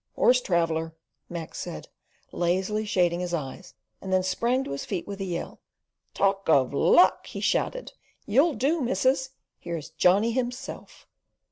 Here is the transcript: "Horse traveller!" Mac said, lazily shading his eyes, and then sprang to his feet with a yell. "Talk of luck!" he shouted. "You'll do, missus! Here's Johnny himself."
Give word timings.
"Horse 0.15 0.41
traveller!" 0.41 0.95
Mac 1.29 1.53
said, 1.53 1.87
lazily 2.31 2.85
shading 2.85 3.19
his 3.19 3.35
eyes, 3.35 3.75
and 4.01 4.11
then 4.11 4.23
sprang 4.23 4.63
to 4.63 4.71
his 4.71 4.83
feet 4.83 5.05
with 5.05 5.19
a 5.21 5.25
yell. 5.25 5.59
"Talk 6.15 6.49
of 6.49 6.73
luck!" 6.73 7.27
he 7.27 7.39
shouted. 7.39 7.93
"You'll 8.25 8.55
do, 8.55 8.81
missus! 8.81 9.29
Here's 9.59 9.91
Johnny 9.91 10.31
himself." 10.31 11.05